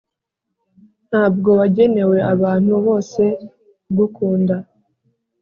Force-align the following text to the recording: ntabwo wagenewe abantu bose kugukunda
ntabwo 1.09 1.49
wagenewe 1.59 2.17
abantu 2.33 2.73
bose 2.85 3.23
kugukunda 3.83 4.55